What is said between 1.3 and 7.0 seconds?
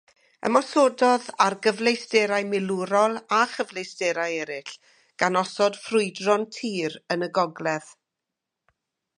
ar gyfleusterau milwrol a chyfleusterau eraill gan osod ffrwydron tir